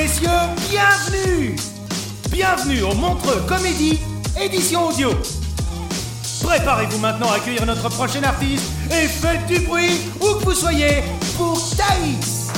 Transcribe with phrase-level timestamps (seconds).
[0.00, 0.28] Messieurs,
[0.70, 1.56] bienvenue
[2.30, 3.98] Bienvenue au Montreux Comédie,
[4.40, 5.10] édition audio.
[6.42, 11.02] Préparez-vous maintenant à accueillir notre prochain artiste et faites du bruit où que vous soyez
[11.36, 12.48] pour Thaïs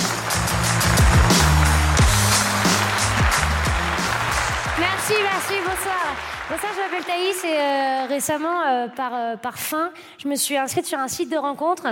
[4.78, 6.14] Merci, merci, bonsoir.
[6.48, 10.56] Bonsoir, je m'appelle Thaïs et euh, récemment, euh, par, euh, par fin, je me suis
[10.56, 11.88] inscrite sur un site de rencontre.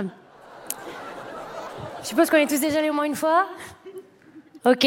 [2.03, 3.47] Je suppose qu'on est tous déjà allés au moins une fois.
[4.63, 4.85] Ok.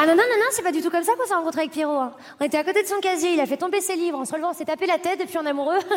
[0.00, 1.72] Ah non, non, non, non, c'est pas du tout comme ça qu'on s'est rencontrés avec
[1.72, 1.96] Pierrot.
[1.96, 2.12] hein.
[2.38, 4.18] On était à côté de son casier, il a fait tomber ses livres.
[4.18, 5.78] En se relevant, on s'est tapé la tête depuis on est amoureux.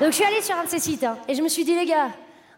[0.00, 1.74] Donc je suis allée sur un de ces sites hein, et je me suis dit,
[1.74, 2.08] les gars,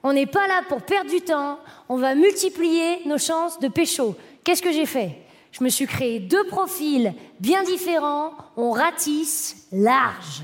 [0.03, 1.59] on n'est pas là pour perdre du temps,
[1.89, 4.17] on va multiplier nos chances de pécho.
[4.45, 5.13] Qu'est-ce que j'ai fait?
[5.53, 10.43] Je me suis créé deux profils bien différents, on ratisse large.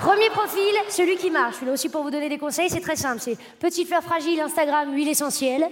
[0.00, 1.52] Premier profil, celui qui marche.
[1.52, 3.20] Je suis là aussi pour vous donner des conseils, c'est très simple.
[3.20, 5.68] C'est petite fleur fragile, Instagram, huile essentielle.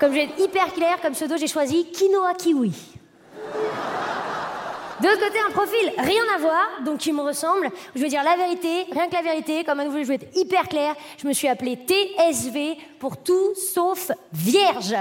[0.00, 2.72] Comme je vais être hyper clair, comme pseudo, j'ai choisi quinoa kiwi.
[5.00, 7.70] De l'autre côté, un profil rien à voir, donc qui me ressemble.
[7.94, 9.62] Je vais dire la vérité, rien que la vérité.
[9.62, 10.96] Comme nouveau, je vais être hyper clair.
[11.16, 14.96] Je me suis appelée TSV pour tout sauf vierge.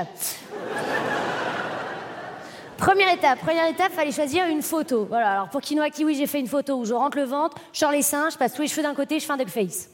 [2.80, 5.06] Première étape, première étape, fallait choisir une photo.
[5.10, 7.80] Voilà, alors pour Quinoa Kiwi, j'ai fait une photo où je rentre le ventre, je
[7.80, 9.90] sors les seins, je passe tous les cheveux d'un côté, je fais un duckface.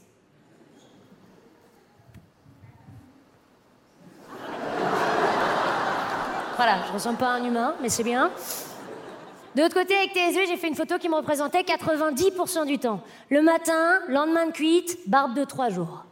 [6.58, 8.30] Voilà, je ressemble pas à un humain, mais c'est bien.
[9.56, 13.02] De l'autre côté, avec TSV, j'ai fait une photo qui me représentait 90% du temps.
[13.32, 16.06] Le matin, lendemain de cuite, barbe de trois jours.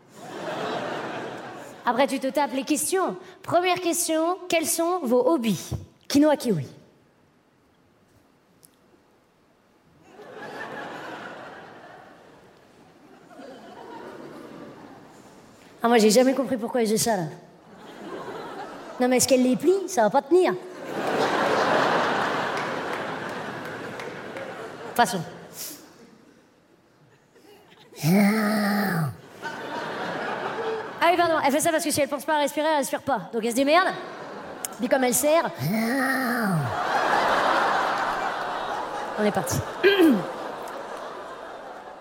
[1.85, 3.15] Après, tu te tapes les questions.
[3.43, 5.71] Première question, quels sont vos hobbies?
[6.13, 6.67] Quinoa kiwi.
[15.81, 17.23] Ah, moi, j'ai jamais compris pourquoi j'ai ça, là.
[18.99, 19.73] Non, mais est-ce qu'elle les plie?
[19.87, 20.53] Ça va pas tenir.
[24.95, 25.23] Passons.
[31.01, 32.77] Ah oui, pardon, elle fait ça parce que si elle pense pas à respirer, elle
[32.77, 33.31] respire pas.
[33.33, 33.87] Donc elle se démerde.
[34.83, 35.49] Puis comme elle serre.
[39.17, 39.55] On est parti.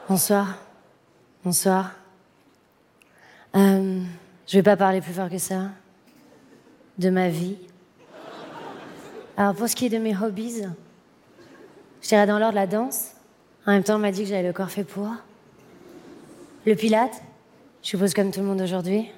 [0.08, 0.58] Bonsoir.
[1.44, 1.92] Bonsoir.
[3.54, 4.00] Euh,
[4.48, 5.68] je vais pas parler plus fort que ça.
[6.98, 7.56] De ma vie.
[9.36, 10.64] Alors pour ce qui est de mes hobbies,
[12.02, 13.12] je dirais dans l'ordre la danse.
[13.64, 15.08] En même temps, on m'a dit que j'avais le corps fait pour.
[16.66, 17.22] Le pilate,
[17.80, 19.08] je suppose comme tout le monde aujourd'hui.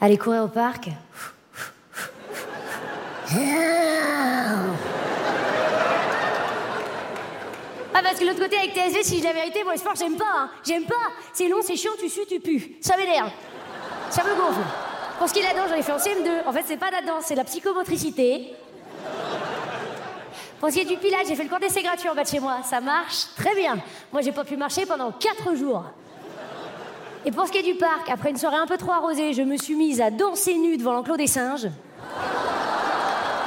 [0.00, 0.90] Aller courir au parc.
[7.96, 10.16] Ah parce que l'autre côté avec TSV, si je la vérité, moi le sport j'aime
[10.16, 10.50] pas, hein.
[10.64, 10.94] j'aime pas.
[11.32, 12.76] C'est long, c'est chiant, tu sues, tu pues.
[12.80, 13.30] Ça m'énerve.
[14.10, 14.60] Ça me gonfle.
[15.18, 16.46] Pour ce qui est de la danse, j'en ai fait en CM2.
[16.46, 18.52] En fait, c'est pas la danse, c'est la psychomotricité.
[20.60, 22.28] Pour ce qui est du pilates, j'ai fait le cours d'essai gratuit en bas de
[22.28, 22.58] chez moi.
[22.64, 23.78] Ça marche très bien.
[24.12, 25.84] Moi, j'ai pas pu marcher pendant 4 jours.
[27.24, 29.42] Et pour ce qui est du parc, après une soirée un peu trop arrosée, je
[29.42, 31.68] me suis mise à danser nue devant l'enclos des singes.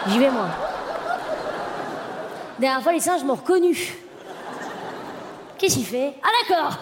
[0.09, 0.47] J'y vais, moi.
[2.59, 3.93] Dernière fois, les singes m'ont reconnu.
[5.57, 6.13] Qu'est-ce qu'il fait?
[6.23, 6.77] Ah, d'accord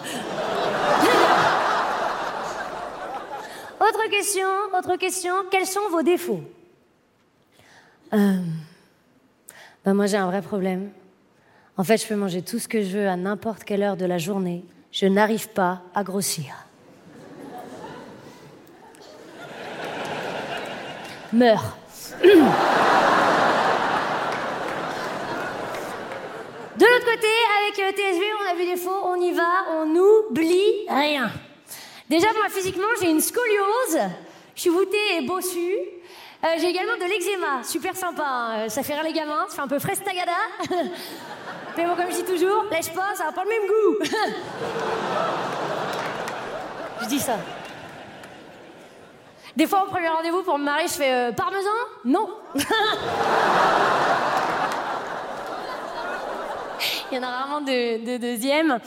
[3.80, 5.32] Autre question, autre question.
[5.50, 6.42] Quels sont vos défauts?
[8.12, 8.36] Euh,
[9.84, 10.90] ben moi, j'ai un vrai problème.
[11.76, 14.06] En fait, je peux manger tout ce que je veux à n'importe quelle heure de
[14.06, 14.64] la journée.
[14.92, 16.54] Je n'arrive pas à grossir.
[21.32, 21.76] Meurs.
[26.76, 30.86] De l'autre avec euh, TSV, on a vu des faux, on y va, on n'oublie
[30.88, 31.30] rien.
[32.08, 33.98] Déjà, moi, physiquement, j'ai une scoliose.
[34.54, 35.74] Je suis voûtée et bossue.
[36.44, 38.22] Euh, j'ai également de l'eczéma, super sympa.
[38.24, 38.54] hein.
[38.58, 40.32] Euh, Ça fait rire les gamins, ça fait un peu frestagada.
[41.76, 43.98] Mais bon, comme je dis toujours, lèche pas, ça n'a pas le même goût.
[47.02, 47.36] je dis ça.
[49.56, 51.70] Des fois, au premier rendez-vous pour me marier, je fais parmesan?
[52.04, 52.28] Non.
[57.10, 58.78] Il y en a rarement de, de deuxième.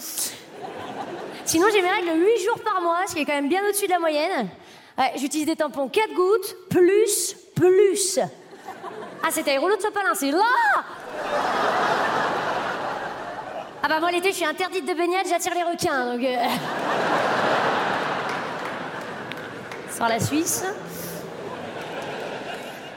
[1.45, 3.85] Sinon, j'ai mes règles 8 jours par mois, ce qui est quand même bien au-dessus
[3.85, 4.49] de la moyenne.
[5.15, 8.19] J'utilise des tampons 4 gouttes, plus, plus.
[9.23, 10.43] Ah, c'était les rouleaux de sopalin, c'est là
[13.81, 16.23] Ah bah moi, l'été, je suis interdite de baignade, j'attire les requins, donc...
[16.23, 16.45] euh.
[20.07, 20.63] La Suisse.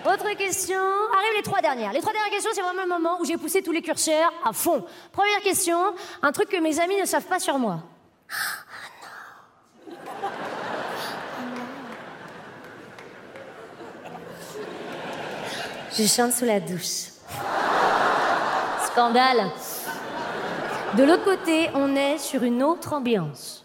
[0.05, 0.81] Autre question.
[1.17, 1.93] Arrivent les trois dernières.
[1.93, 4.53] Les trois dernières questions, c'est vraiment le moment où j'ai poussé tous les curseurs à
[4.53, 4.85] fond.
[5.13, 5.79] Première question,
[6.23, 7.79] un truc que mes amis ne savent pas sur moi.
[15.97, 17.13] Je chante sous la douche.
[18.87, 19.51] Scandale.
[20.95, 23.65] De l'autre côté, on est sur une autre ambiance.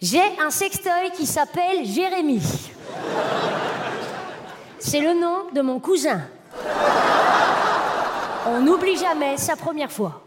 [0.00, 2.40] J'ai un sextoy qui s'appelle Jérémy.
[4.80, 6.22] C'est le nom de mon cousin.
[8.46, 10.22] On n'oublie jamais sa première fois.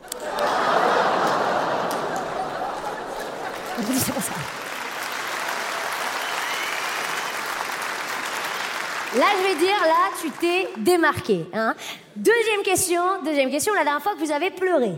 [9.15, 11.45] Là, je vais dire, là, tu t'es démarqué.
[11.53, 11.75] Hein.
[12.15, 14.93] Deuxième question, deuxième question, la dernière fois que vous avez pleuré.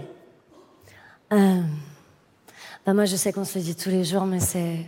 [1.33, 1.61] Euh,
[2.85, 4.85] bah moi, je sais qu'on se le dit tous les jours, mais c'est.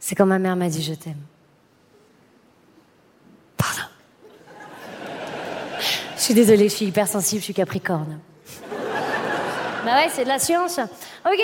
[0.00, 1.20] C'est quand ma mère m'a dit je t'aime.
[3.56, 3.88] Pardon.
[6.13, 8.18] Je suis désolée, je suis hypersensible, je suis capricorne.
[9.84, 10.78] Bah ouais, c'est de la science.
[11.26, 11.40] Ok.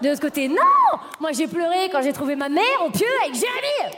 [0.00, 3.34] De l'autre côté, non Moi, j'ai pleuré quand j'ai trouvé ma mère au pieu avec
[3.34, 3.96] Jérémy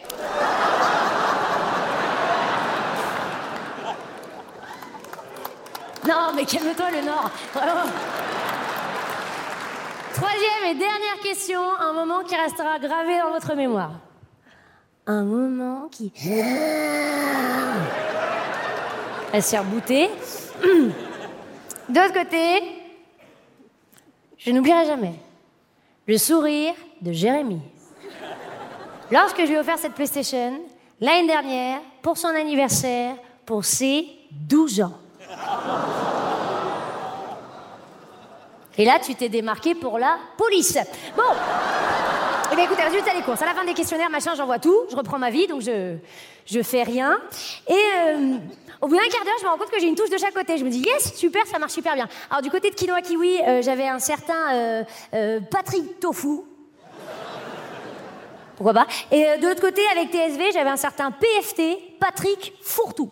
[6.09, 7.31] Non, mais calme-toi, le Nord.
[7.53, 7.91] Vraiment.
[10.15, 13.93] Troisième et dernière question, un moment qui restera gravé dans votre mémoire.
[15.07, 16.11] Un moment qui.
[19.33, 20.11] Elle s'est reboutée.
[21.89, 22.63] De l'autre côté,
[24.37, 25.15] je n'oublierai jamais
[26.07, 27.61] le sourire de Jérémy.
[29.11, 30.61] Lorsque je lui ai offert cette PlayStation,
[31.01, 34.99] l'année dernière, pour son anniversaire, pour ses 12 ans.
[38.79, 40.79] Et là, tu t'es démarqué pour la police.
[41.17, 41.23] Bon.
[42.53, 43.41] Eh bien, écoutez, résultat des courses.
[43.43, 44.77] À la fin des questionnaires, machin, j'envoie tout.
[44.91, 45.97] Je reprends ma vie, donc je,
[46.47, 47.21] je fais rien.
[47.69, 48.39] Et euh,
[48.81, 50.35] au bout d'un quart d'heure, je me rends compte que j'ai une touche de chaque
[50.35, 50.59] côté.
[50.59, 52.09] Je me dis, yes, super, ça marche super bien.
[52.29, 54.83] Alors, du côté de Quinoa Kiwi, euh, j'avais un certain
[55.15, 56.41] euh, Patrick Tofu.
[58.57, 63.11] Pourquoi pas Et de l'autre côté, avec TSV, j'avais un certain PFT, Patrick Fourtou.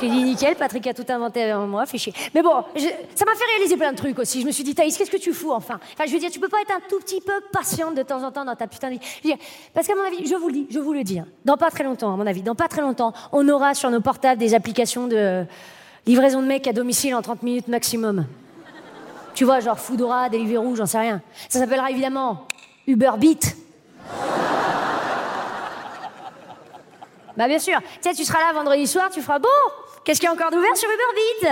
[0.00, 2.12] J'ai dit nickel, Patrick a tout inventé avant moi, fait chier.
[2.32, 4.40] Mais bon, ça m'a fait réaliser plein de trucs aussi.
[4.42, 5.80] Je me suis dit, Thaïs, qu'est-ce que tu fous enfin?
[5.94, 8.22] Enfin, je veux dire, tu peux pas être un tout petit peu patiente de temps
[8.22, 9.34] en temps dans ta putain de vie.
[9.74, 11.70] Parce qu'à mon avis, je vous le dis, je vous le dis, hein, dans pas
[11.70, 14.54] très longtemps, à mon avis, dans pas très longtemps, on aura sur nos portables des
[14.54, 15.44] applications de
[16.06, 18.26] livraison de mecs à domicile en 30 minutes maximum.
[19.34, 21.20] Tu vois, genre Foodora, Deliveroo, j'en sais rien.
[21.48, 22.46] Ça s'appellera évidemment
[22.86, 23.56] Uber Beat.
[27.36, 27.78] Bah bien sûr.
[28.02, 29.48] Tu sais, tu seras là vendredi soir, tu feras bon.
[30.08, 31.50] Qu'est-ce qu'il y a encore d'ouvert sur Uber Beat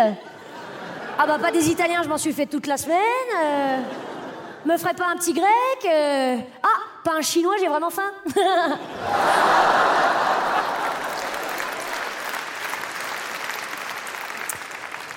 [1.18, 2.96] Ah bah pas des Italiens, je m'en suis fait toute la semaine.
[3.38, 3.76] euh,
[4.64, 5.46] Me ferait pas un petit grec
[5.84, 6.68] euh, Ah,
[7.04, 8.10] pas un chinois, j'ai vraiment faim.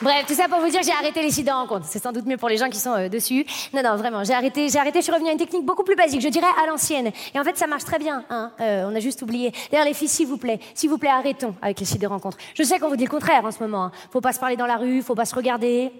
[0.01, 1.85] Bref, tout ça pour vous dire j'ai arrêté les sites de rencontres.
[1.85, 3.45] C'est sans doute mieux pour les gens qui sont euh, dessus.
[3.73, 5.97] Non, non, vraiment, j'ai arrêté, j'ai arrêté, je suis revenue à une technique beaucoup plus
[5.97, 7.11] basique, je dirais à l'ancienne.
[7.35, 8.51] Et en fait, ça marche très bien, hein.
[8.61, 9.51] Euh, on a juste oublié.
[9.69, 12.37] D'ailleurs, les filles, s'il vous plaît, s'il vous plaît, arrêtons avec les sites de rencontres.
[12.53, 13.85] Je sais qu'on vous dit le contraire en ce moment.
[13.85, 13.91] hein.
[14.11, 15.91] Faut pas se parler dans la rue, faut pas se regarder.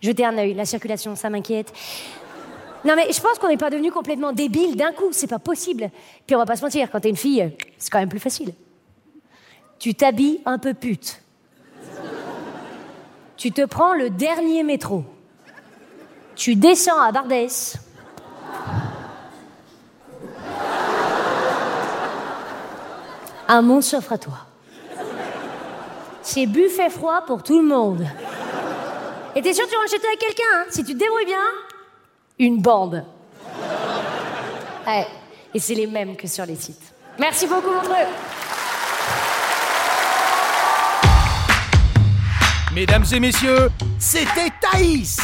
[0.00, 1.72] Jetez un œil, la circulation, ça m'inquiète.
[2.84, 5.90] Non mais je pense qu'on n'est pas devenu complètement débile d'un coup, c'est pas possible.
[6.26, 8.52] Puis on va pas se mentir, quand t'es une fille, c'est quand même plus facile.
[9.78, 11.21] Tu t'habilles un peu pute.
[13.42, 15.02] Tu te prends le dernier métro.
[16.36, 17.74] Tu descends à Bardès.
[23.48, 24.46] Un monde s'offre à toi.
[26.22, 28.06] C'est buffet froid pour tout le monde.
[29.34, 31.42] Et t'es sûr que tu rentres chez avec quelqu'un, hein Si tu te débrouilles bien,
[32.38, 33.04] une bande.
[34.86, 35.08] Ouais.
[35.52, 36.94] Et c'est les mêmes que sur les sites.
[37.18, 38.06] Merci beaucoup, Montreux.
[42.74, 45.18] Mesdames et messieurs, c'était Thaïs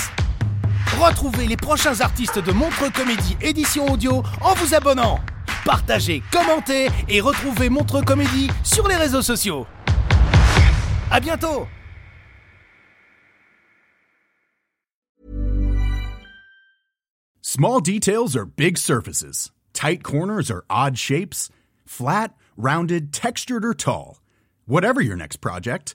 [1.01, 5.19] Retrouvez les prochains artistes de Montre Comédie édition audio en vous abonnant.
[5.65, 9.67] Partagez, commentez et retrouvez Montre Comédie sur les réseaux sociaux.
[11.11, 11.67] À bientôt
[17.41, 19.51] Small details are big surfaces.
[19.73, 21.49] Tight corners are odd shapes.
[21.87, 24.19] Flat, rounded, textured or tall.
[24.67, 25.95] Whatever your next project,